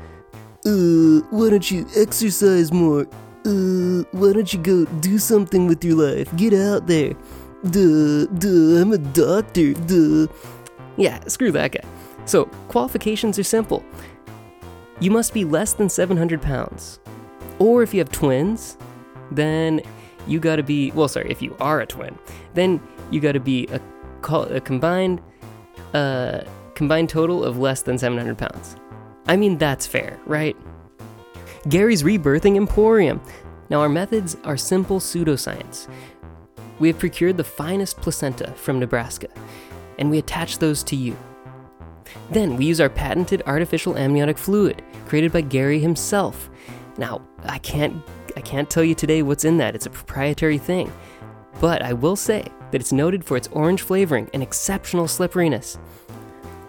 [0.66, 3.08] Uh, why don't you exercise more?
[3.46, 6.36] Uh, why don't you go do something with your life?
[6.36, 7.14] Get out there.
[7.64, 10.28] Duh, duh, I'm a doctor, duh.
[10.98, 11.84] Yeah, screw that guy.
[12.26, 13.84] So, qualifications are simple.
[15.00, 17.00] You must be less than 700 pounds.
[17.58, 18.78] Or if you have twins,
[19.32, 19.82] then
[20.28, 22.18] you gotta be, well, sorry, if you are a twin,
[22.54, 22.82] then
[23.12, 23.80] you gotta be a,
[24.32, 25.22] a combined,
[25.94, 26.42] uh,
[26.76, 28.76] combined total of less than 700 pounds.
[29.28, 30.56] I mean, that's fair, right?
[31.68, 33.22] Gary's Rebirthing Emporium.
[33.70, 35.88] Now, our methods are simple pseudoscience.
[36.80, 39.28] We have procured the finest placenta from Nebraska,
[39.98, 41.16] and we attach those to you.
[42.32, 46.50] Then we use our patented artificial amniotic fluid, created by Gary himself.
[46.98, 48.02] Now, I can't
[48.36, 49.76] I can't tell you today what's in that.
[49.76, 50.92] It's a proprietary thing.
[51.60, 55.78] But I will say that it's noted for its orange flavoring and exceptional slipperiness.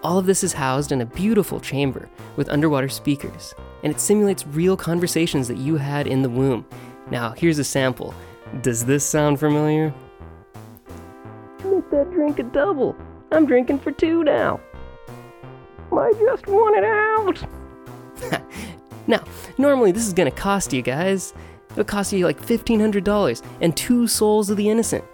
[0.03, 4.47] All of this is housed in a beautiful chamber with underwater speakers, and it simulates
[4.47, 6.65] real conversations that you had in the womb.
[7.11, 8.15] Now, here's a sample.
[8.63, 9.93] Does this sound familiar?
[11.65, 12.97] Make that drink a double.
[13.31, 14.61] I'm drinking for two now.
[15.93, 16.85] I just want it
[18.33, 18.43] out.
[19.07, 19.23] now,
[19.59, 21.35] normally this is gonna cost you guys.
[21.73, 25.05] It'll cost you like $1,500 and two souls of the innocent.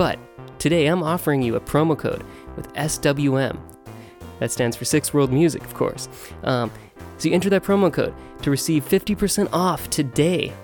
[0.00, 0.18] But
[0.58, 2.24] today I'm offering you a promo code
[2.56, 3.60] with SWM.
[4.38, 6.08] That stands for Sixth World Music, of course.
[6.42, 6.72] Um,
[7.18, 10.54] so you enter that promo code to receive 50% off today.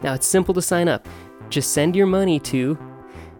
[0.00, 1.06] Now it's simple to sign up.
[1.50, 2.78] Just send your money to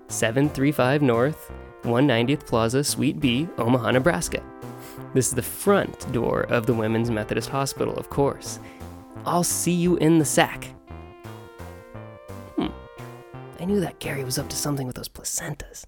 [0.08, 1.52] 735 North,
[1.84, 4.42] 190th Plaza, Suite B, Omaha, Nebraska.
[5.14, 8.58] This is the front door of the Women's Methodist Hospital, of course.
[9.24, 10.68] I'll see you in the sack.
[13.60, 15.84] I knew that Gary was up to something with those placentas.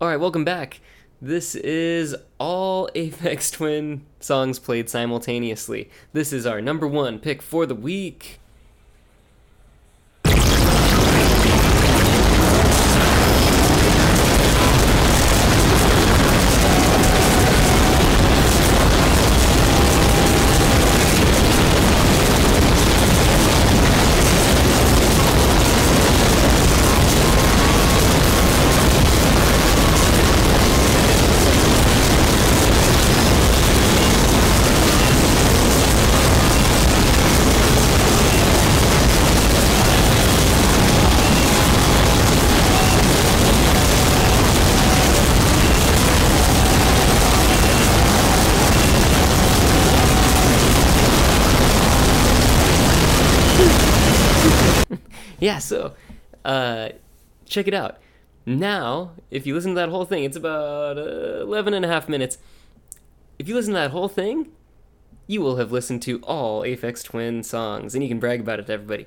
[0.00, 0.80] All right, welcome back.
[1.20, 5.90] This is all Aphex Twin songs played simultaneously.
[6.12, 8.38] This is our number one pick for the week.
[55.42, 55.94] yeah, so
[56.44, 56.90] uh,
[57.46, 57.98] check it out.
[58.46, 62.08] Now, if you listen to that whole thing, it's about uh, 11 and a half
[62.08, 62.38] minutes.
[63.38, 64.50] If you listen to that whole thing,
[65.26, 68.66] you will have listened to all Aphex Twin songs, and you can brag about it
[68.66, 69.06] to everybody.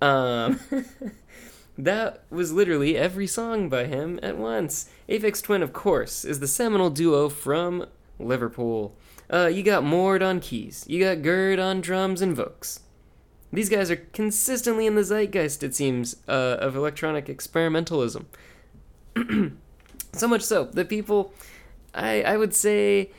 [0.00, 0.60] Um,
[1.78, 4.90] that was literally every song by him at once.
[5.08, 7.86] Aphex Twin, of course, is the seminal duo from
[8.18, 8.96] Liverpool.
[9.30, 12.80] Uh, you got Mord on keys, you got Gerd on drums and vocals.
[13.52, 18.24] These guys are consistently in the zeitgeist, it seems, uh, of electronic experimentalism.
[20.12, 21.34] so much so that people,
[21.94, 23.10] I, I would say,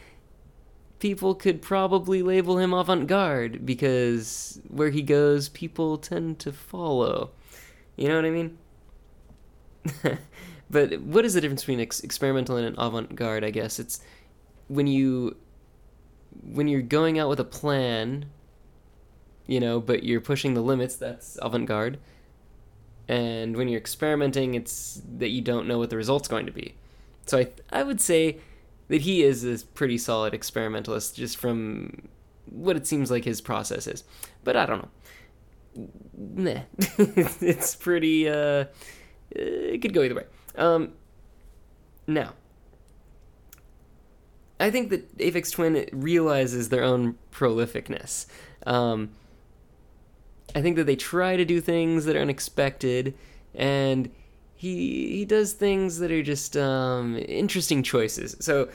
[0.99, 7.29] people could probably label him avant garde because where he goes, people tend to follow.
[7.95, 8.57] You know what I mean?
[10.71, 13.43] but what is the difference between ex- experimental and avant garde?
[13.43, 13.99] I guess it's
[14.67, 15.35] when you
[16.41, 18.25] when you're going out with a plan
[19.47, 21.99] you know, but you're pushing the limits, that's avant garde.
[23.07, 26.75] And when you're experimenting, it's that you don't know what the result's going to be.
[27.25, 28.37] So I, I would say
[28.87, 32.07] that he is a pretty solid experimentalist just from
[32.49, 34.03] what it seems like his process is.
[34.43, 35.89] But I don't know.
[36.15, 36.61] Nah.
[36.97, 38.65] it's pretty, uh,
[39.31, 40.25] it could go either way.
[40.55, 40.93] Um,
[42.07, 42.33] now,
[44.59, 48.27] I think that Aphex Twin realizes their own prolificness.
[48.65, 49.11] Um,
[50.55, 53.15] I think that they try to do things that are unexpected,
[53.55, 54.09] and
[54.55, 58.35] he he does things that are just um, interesting choices.
[58.39, 58.69] So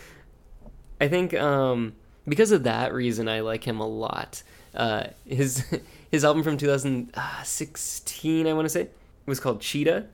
[1.01, 1.95] I think um,
[2.26, 4.43] because of that reason, I like him a lot.
[4.74, 5.64] Uh, his
[6.11, 8.89] his album from 2016, I want to say,
[9.26, 10.07] was called Cheetah,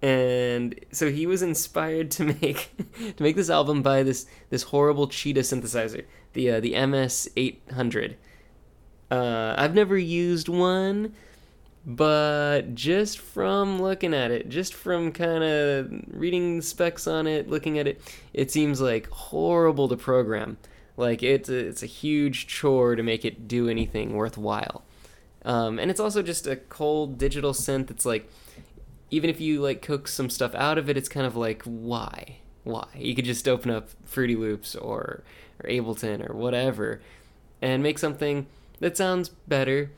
[0.00, 2.70] and so he was inspired to make
[3.16, 8.16] to make this album by this this horrible Cheetah synthesizer, the uh, the MS 800.
[9.10, 11.14] Uh, I've never used one,
[11.86, 17.78] but just from looking at it, just from kind of reading specs on it, looking
[17.78, 18.00] at it,
[18.34, 20.58] it seems like horrible to program.
[20.96, 24.82] Like it's a, it's a huge chore to make it do anything worthwhile.
[25.44, 27.90] Um, and it's also just a cold digital synth.
[27.90, 28.28] It's like
[29.10, 32.38] even if you like cook some stuff out of it, it's kind of like why,
[32.64, 32.86] why?
[32.94, 35.22] You could just open up Fruity Loops or
[35.62, 37.00] or Ableton or whatever,
[37.62, 38.46] and make something
[38.80, 39.90] that sounds better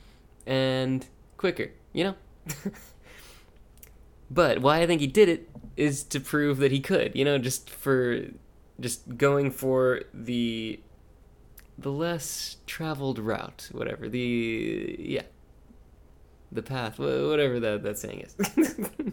[0.46, 1.06] and
[1.36, 1.70] quicker.
[1.92, 2.14] You know.
[4.30, 7.14] but why I think he did it is to prove that he could.
[7.14, 8.26] You know, just for
[8.78, 10.80] just going for the
[11.78, 14.08] the less traveled route, whatever.
[14.08, 15.22] The yeah,
[16.52, 19.12] the path, whatever that that saying is.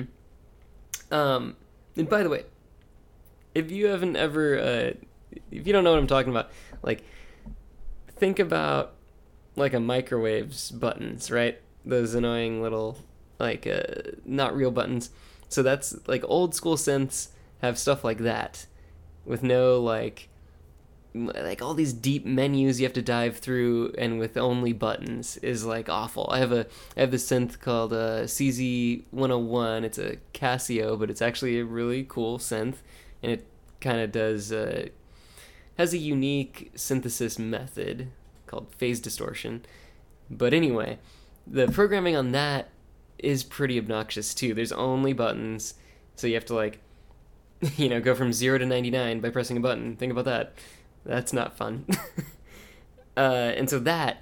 [1.10, 1.56] um,
[1.96, 2.44] and by the way,
[3.54, 4.92] if you haven't ever, uh,
[5.50, 6.50] if you don't know what I'm talking about,
[6.82, 7.04] like,
[8.16, 8.94] think about
[9.56, 11.60] like a microwaves buttons, right?
[11.84, 12.98] Those annoying little
[13.38, 15.10] like uh, not real buttons.
[15.48, 17.28] So that's like old school synths
[17.62, 18.66] have stuff like that
[19.24, 20.28] with no like
[21.14, 25.64] like all these deep menus you have to dive through and with only buttons is
[25.64, 26.28] like awful.
[26.30, 29.84] I have a I have this synth called uh, CZ101.
[29.84, 32.76] It's a Casio, but it's actually a really cool synth
[33.22, 33.46] and it
[33.80, 34.88] kind of does uh,
[35.76, 38.08] has a unique synthesis method
[38.46, 39.64] called phase distortion.
[40.30, 40.98] But anyway,
[41.46, 42.68] the programming on that
[43.18, 44.54] is pretty obnoxious too.
[44.54, 45.74] There's only buttons,
[46.14, 46.80] so you have to like,
[47.76, 49.96] you know, go from zero to ninety nine by pressing a button.
[49.96, 50.54] Think about that.
[51.04, 51.86] That's not fun.
[53.16, 53.20] uh,
[53.56, 54.18] and so that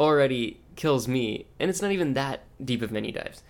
[0.00, 3.42] already kills me, and it's not even that deep of menu dives.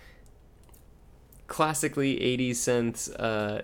[1.47, 3.63] Classically, 80s synths uh,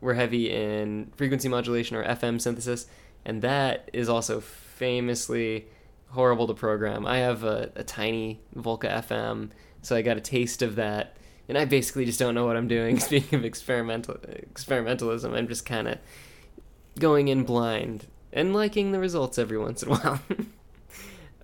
[0.00, 2.86] were heavy in frequency modulation or FM synthesis,
[3.26, 5.66] and that is also famously
[6.10, 7.04] horrible to program.
[7.04, 9.50] I have a, a tiny Volca FM,
[9.82, 11.16] so I got a taste of that,
[11.48, 13.00] and I basically just don't know what I'm doing.
[13.00, 14.14] Speaking of experimental
[14.54, 15.98] experimentalism, I'm just kind of
[17.00, 20.20] going in blind and liking the results every once in a while.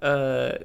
[0.01, 0.59] uh,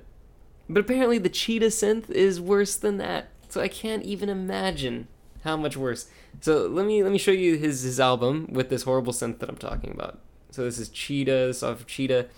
[0.70, 5.07] but apparently, the Cheetah synth is worse than that, so I can't even imagine
[5.43, 6.07] how much worse.
[6.41, 9.49] So let me let me show you his his album with this horrible synth that
[9.49, 10.20] I'm talking about.
[10.58, 12.30] So this is Cheetah, this is off of Cheetah.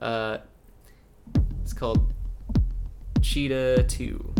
[0.00, 0.38] Uh,
[1.62, 2.14] it's called
[3.20, 4.34] Cheetah 2.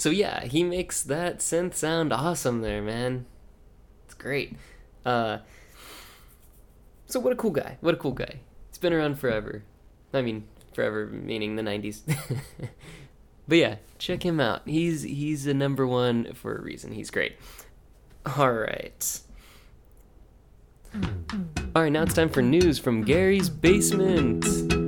[0.00, 3.26] So yeah, he makes that synth sound awesome there, man.
[4.06, 4.56] It's great.
[5.04, 5.38] Uh
[7.06, 7.76] So what a cool guy.
[7.82, 8.40] What a cool guy.
[8.70, 9.62] He's been around forever.
[10.14, 12.00] I mean, forever meaning the 90s.
[13.46, 14.62] but yeah, check him out.
[14.64, 16.92] He's he's a number 1 for a reason.
[16.92, 17.36] He's great.
[18.38, 19.20] All right.
[20.94, 24.79] All right, now it's time for news from Gary's basement.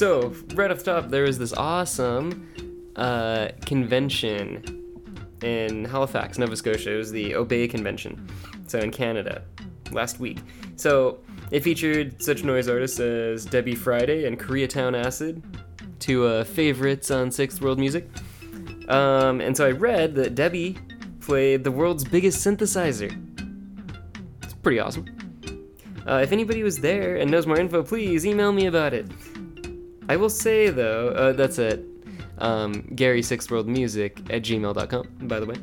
[0.00, 2.48] So right off the top, there was this awesome
[2.96, 4.64] uh, convention
[5.42, 6.94] in Halifax, Nova Scotia.
[6.94, 8.26] It was the Obey Convention,
[8.66, 9.42] so in Canada,
[9.92, 10.38] last week.
[10.76, 11.18] So
[11.50, 15.42] it featured such noise artists as Debbie Friday and Koreatown Acid,
[15.98, 18.08] two uh, favorites on Sixth World Music.
[18.88, 20.78] Um, and so I read that Debbie
[21.20, 23.14] played the world's biggest synthesizer.
[24.44, 25.04] It's pretty awesome.
[26.08, 29.06] Uh, if anybody was there and knows more info, please email me about it.
[30.10, 31.78] I will say though, uh, that's at
[32.38, 35.54] um, Gary Sixth World Music at gmail.com, by the way.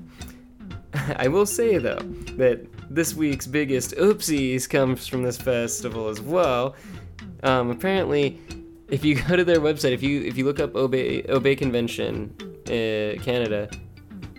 [1.18, 2.00] I will say though
[2.38, 6.76] that this week's biggest oopsies comes from this festival as well.
[7.43, 8.39] Um, apparently,
[8.88, 12.34] if you go to their website, if you if you look up Obey Obey Convention
[12.68, 13.70] uh, Canada,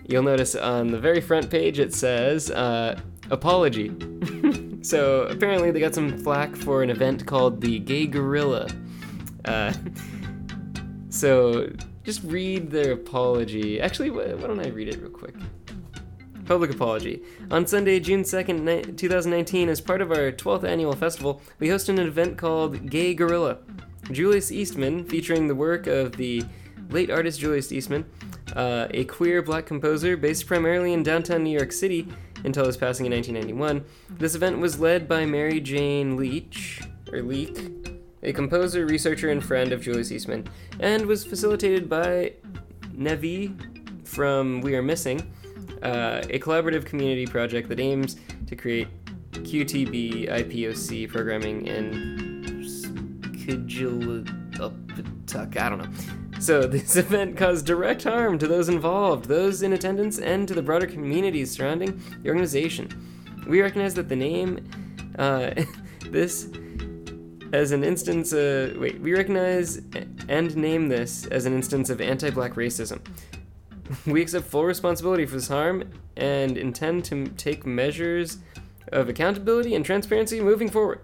[0.07, 2.99] you'll notice on the very front page it says uh,
[3.29, 3.91] apology.
[4.81, 8.67] so apparently they got some flack for an event called the Gay Guerrilla.
[9.45, 9.73] Uh,
[11.09, 11.71] so
[12.03, 13.79] just read their apology.
[13.79, 15.35] Actually, why, why don't I read it real quick?
[16.45, 17.21] Public apology.
[17.51, 21.89] On Sunday, June 2nd, ni- 2019, as part of our 12th annual festival, we hosted
[21.89, 23.59] an event called Gay Guerrilla.
[24.11, 26.43] Julius Eastman, featuring the work of the
[26.89, 28.05] late artist Julius Eastman,
[28.55, 32.07] uh, a queer black composer based primarily in downtown New York City
[32.43, 33.85] until his passing in 1991.
[34.17, 36.81] This event was led by Mary Jane Leach,
[37.11, 40.47] or Leak, a composer, researcher, and friend of Julius Eastman,
[40.79, 42.33] and was facilitated by
[42.95, 45.21] Nevi from We Are Missing,
[45.83, 48.17] uh, a collaborative community project that aims
[48.47, 48.87] to create
[49.31, 55.57] QTB IPOC programming in Skidulatuck.
[55.57, 55.89] I don't know.
[56.39, 60.61] So this event caused direct harm to those involved, those in attendance, and to the
[60.61, 62.89] broader communities surrounding the organization.
[63.47, 64.67] We recognize that the name,
[65.17, 65.51] uh,
[66.09, 66.49] this
[67.53, 69.81] as an instance wait we recognize
[70.27, 72.99] and name this as an instance of anti-black racism.
[74.05, 78.37] We accept full responsibility for this harm and intend to take measures
[78.91, 81.01] of accountability and transparency moving forward.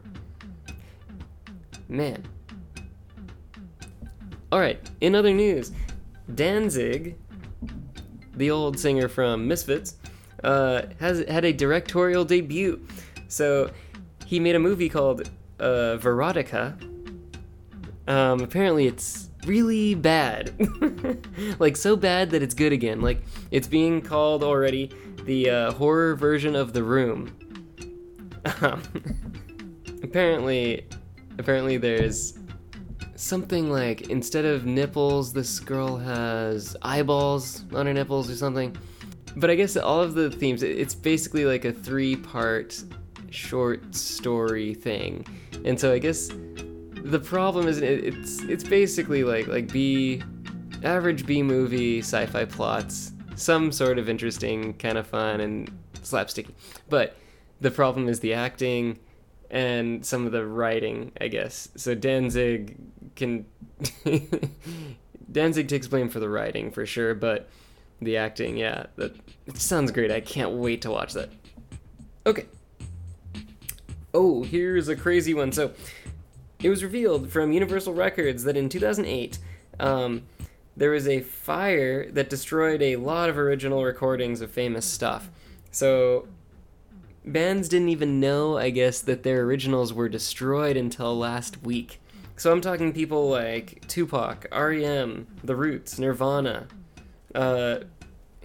[1.88, 2.24] Man.
[4.52, 5.72] All right in other news
[6.34, 7.18] danzig
[8.36, 9.96] the old singer from misfits
[10.44, 12.86] uh, has had a directorial debut.
[13.28, 13.72] So
[14.26, 15.30] he made a movie called
[15.66, 16.80] uh, Verotica.
[18.08, 20.54] Um, apparently, it's really bad.
[21.60, 23.02] like, so bad that it's good again.
[23.02, 24.92] Like, it's being called already
[25.24, 27.36] the uh, horror version of The Room.
[28.62, 28.82] Um,
[30.04, 30.86] apparently,
[31.40, 32.38] apparently, there's
[33.16, 38.76] something like instead of nipples, this girl has eyeballs on her nipples or something.
[39.38, 42.82] But I guess all of the themes, it's basically like a three part
[43.36, 45.26] short story thing.
[45.64, 46.30] And so I guess
[47.04, 50.24] the problem is it, it's it's basically like like B
[50.84, 55.72] average B movie sci-fi plots, some sort of interesting, kind of fun and
[56.02, 56.52] slapsticky.
[56.90, 57.16] But
[57.62, 59.00] the problem is the acting
[59.50, 61.70] and some of the writing, I guess.
[61.76, 62.78] So Danzig
[63.16, 63.46] can
[65.32, 67.50] Danzig takes blame for the writing for sure, but
[68.02, 69.16] the acting, yeah, that
[69.46, 70.12] it sounds great.
[70.12, 71.30] I can't wait to watch that.
[72.26, 72.46] Okay.
[74.16, 75.52] Oh, here's a crazy one.
[75.52, 75.74] So,
[76.64, 79.40] it was revealed from Universal Records that in 2008,
[79.78, 80.24] um,
[80.78, 85.30] there was a fire that destroyed a lot of original recordings of famous stuff.
[85.70, 86.30] So,
[87.26, 92.00] bands didn't even know, I guess, that their originals were destroyed until last week.
[92.38, 96.68] So, I'm talking people like Tupac, REM, The Roots, Nirvana,
[97.36, 97.80] uh,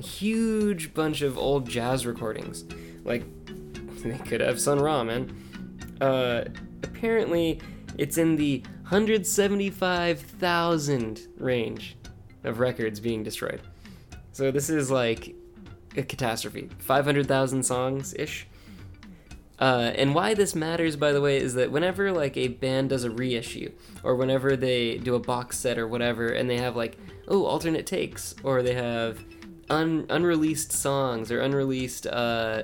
[0.03, 2.65] huge bunch of old jazz recordings.
[3.05, 3.23] Like,
[4.03, 5.47] they could have Sun Ra, man.
[6.01, 6.45] Uh,
[6.83, 7.61] apparently,
[7.99, 11.97] it's in the 175,000 range
[12.45, 13.61] of records being destroyed.
[14.33, 15.35] So this is like
[15.97, 16.69] a catastrophe.
[16.79, 18.47] 500,000 songs ish.
[19.59, 23.05] Uh, and why this matters, by the way, is that whenever like a band does
[23.05, 23.71] a reissue,
[24.03, 26.97] or whenever they do a box set or whatever, and they have like
[27.29, 29.23] oh alternate takes, or they have
[29.69, 32.63] un- unreleased songs or unreleased uh,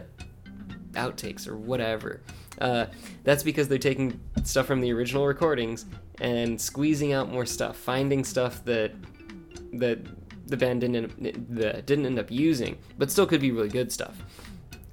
[0.92, 2.22] outtakes or whatever,
[2.60, 2.86] uh,
[3.24, 5.86] that's because they're taking stuff from the original recordings
[6.20, 8.92] and squeezing out more stuff, finding stuff that
[9.74, 9.98] that
[10.46, 13.68] the band didn't end up, that didn't end up using, but still could be really
[13.68, 14.16] good stuff.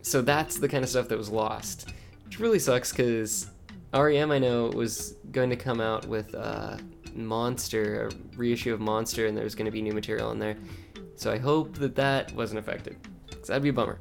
[0.02, 1.94] So that's the kind of stuff that was lost,
[2.26, 3.48] which really sucks because
[3.94, 6.78] REM I know was going to come out with uh,
[7.14, 10.58] Monster, a reissue of Monster, and there was going to be new material in there.
[11.16, 12.98] So I hope that that wasn't affected,
[13.30, 14.00] because that'd be a bummer.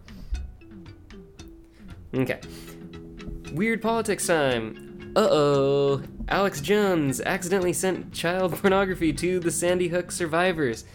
[2.14, 2.40] Okay.
[3.52, 5.12] Weird politics time.
[5.14, 10.86] Uh oh, Alex Jones accidentally sent child pornography to the Sandy Hook survivors.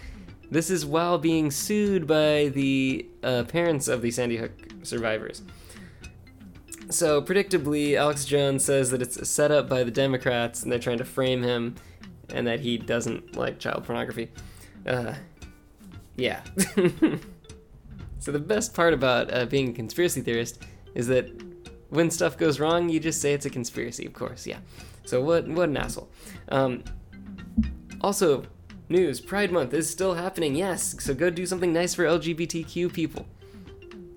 [0.50, 4.52] This is while being sued by the uh, parents of the Sandy Hook
[4.82, 5.44] survivors.
[6.90, 10.98] So, predictably, Alex Jones says that it's set up by the Democrats and they're trying
[10.98, 11.76] to frame him
[12.30, 14.32] and that he doesn't like child pornography.
[14.88, 15.14] Uh,
[16.16, 16.42] yeah.
[18.18, 20.64] so, the best part about uh, being a conspiracy theorist
[20.96, 21.30] is that
[21.90, 24.60] when stuff goes wrong, you just say it's a conspiracy, of course, yeah.
[25.06, 26.10] So, what, what an asshole.
[26.50, 26.84] Um,
[28.02, 28.44] also,
[28.90, 30.96] news Pride Month is still happening, yes.
[31.00, 33.26] So, go do something nice for LGBTQ people.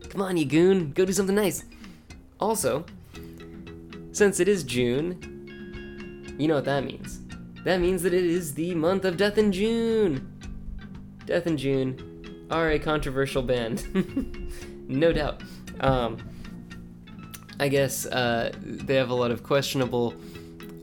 [0.08, 1.64] Come on, you goon, go do something nice.
[2.40, 2.84] Also,
[4.12, 7.20] since it is June, you know what that means.
[7.64, 10.26] That means that it is the month of Death in June.
[11.26, 13.86] Death in June are a controversial band,
[14.88, 15.42] no doubt.
[15.80, 16.18] Um,
[17.60, 20.14] I guess uh, they have a lot of questionable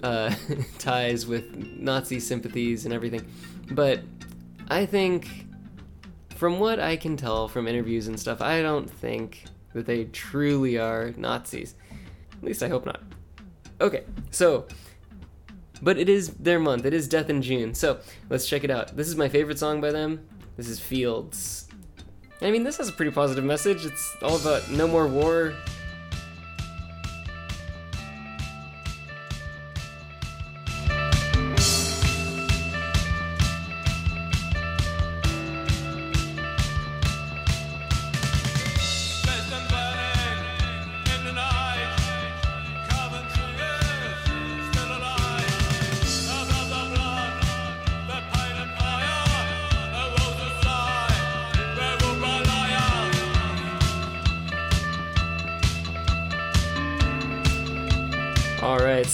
[0.03, 0.33] uh,
[0.77, 3.25] ties with Nazi sympathies and everything,
[3.71, 4.01] but
[4.69, 5.47] I think,
[6.35, 10.77] from what I can tell from interviews and stuff, I don't think that they truly
[10.77, 11.73] are Nazis.
[12.33, 13.01] At least I hope not.
[13.81, 14.67] Okay, so,
[15.81, 16.85] but it is their month.
[16.85, 17.73] It is Death in June.
[17.73, 18.95] So let's check it out.
[18.95, 20.27] This is my favorite song by them.
[20.57, 21.69] This is Fields.
[22.39, 23.83] I mean, this has a pretty positive message.
[23.83, 25.55] It's all about no more war.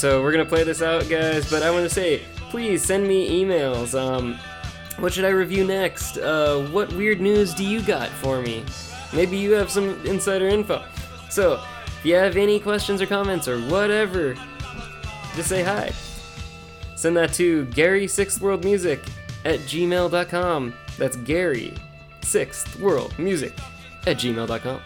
[0.04, 1.50] So we're gonna play this out, guys.
[1.50, 3.98] But I want to say, please send me emails.
[3.98, 4.38] Um,
[5.00, 6.18] what should I review next?
[6.18, 8.66] Uh, what weird news do you got for me?
[9.14, 10.84] Maybe you have some insider info.
[11.30, 14.36] So, if you have any questions or comments or whatever,
[15.38, 15.94] just say hi.
[16.98, 19.00] Send that to Gary Sixth World Music
[19.46, 20.74] at gmail.com.
[20.98, 21.76] That's Gary
[22.24, 23.54] Sixth World Music
[24.06, 24.82] at gmail.com.